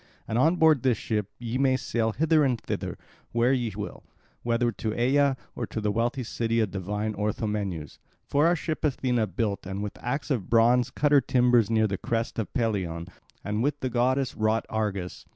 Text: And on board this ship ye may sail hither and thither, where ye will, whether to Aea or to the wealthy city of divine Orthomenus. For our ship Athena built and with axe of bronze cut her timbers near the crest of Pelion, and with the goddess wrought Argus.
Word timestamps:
And 0.27 0.35
on 0.39 0.55
board 0.55 0.81
this 0.81 0.97
ship 0.97 1.29
ye 1.37 1.59
may 1.59 1.77
sail 1.77 2.13
hither 2.13 2.43
and 2.43 2.59
thither, 2.59 2.97
where 3.33 3.53
ye 3.53 3.71
will, 3.77 4.03
whether 4.41 4.71
to 4.71 4.89
Aea 4.95 5.37
or 5.55 5.67
to 5.67 5.79
the 5.79 5.91
wealthy 5.91 6.23
city 6.23 6.59
of 6.59 6.71
divine 6.71 7.13
Orthomenus. 7.13 7.99
For 8.25 8.47
our 8.47 8.55
ship 8.55 8.83
Athena 8.83 9.27
built 9.27 9.67
and 9.67 9.83
with 9.83 10.03
axe 10.03 10.31
of 10.31 10.49
bronze 10.49 10.89
cut 10.89 11.11
her 11.11 11.21
timbers 11.21 11.69
near 11.69 11.85
the 11.85 11.99
crest 11.99 12.39
of 12.39 12.51
Pelion, 12.55 13.09
and 13.43 13.61
with 13.61 13.79
the 13.81 13.91
goddess 13.91 14.35
wrought 14.35 14.65
Argus. 14.71 15.27